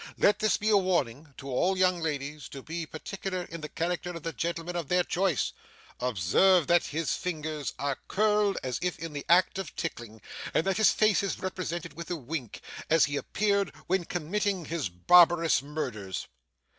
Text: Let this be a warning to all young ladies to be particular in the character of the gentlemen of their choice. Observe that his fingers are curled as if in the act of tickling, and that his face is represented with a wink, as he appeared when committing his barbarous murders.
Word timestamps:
Let 0.17 0.39
this 0.39 0.57
be 0.57 0.69
a 0.69 0.77
warning 0.77 1.35
to 1.37 1.47
all 1.47 1.77
young 1.77 1.99
ladies 2.01 2.49
to 2.49 2.63
be 2.63 2.87
particular 2.87 3.43
in 3.43 3.61
the 3.61 3.69
character 3.69 4.09
of 4.09 4.23
the 4.23 4.33
gentlemen 4.33 4.75
of 4.75 4.87
their 4.87 5.03
choice. 5.03 5.53
Observe 5.99 6.65
that 6.65 6.85
his 6.87 7.13
fingers 7.15 7.75
are 7.77 7.99
curled 8.07 8.57
as 8.63 8.79
if 8.81 8.97
in 8.97 9.13
the 9.13 9.27
act 9.29 9.59
of 9.59 9.75
tickling, 9.75 10.19
and 10.55 10.65
that 10.65 10.77
his 10.77 10.91
face 10.91 11.21
is 11.21 11.37
represented 11.39 11.93
with 11.93 12.09
a 12.09 12.15
wink, 12.15 12.61
as 12.89 13.05
he 13.05 13.15
appeared 13.15 13.71
when 13.85 14.05
committing 14.05 14.65
his 14.65 14.89
barbarous 14.89 15.61
murders. 15.61 16.25